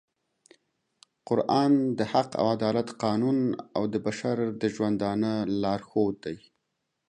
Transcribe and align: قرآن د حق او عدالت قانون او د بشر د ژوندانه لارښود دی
قرآن 1.27 1.71
د 1.97 1.99
حق 2.11 2.29
او 2.39 2.45
عدالت 2.55 2.89
قانون 3.03 3.37
او 3.75 3.83
د 3.93 3.95
بشر 4.05 4.37
د 4.61 4.63
ژوندانه 4.75 5.31
لارښود 5.61 6.15
دی 6.25 6.37